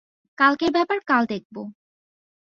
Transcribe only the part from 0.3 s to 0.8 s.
কালকের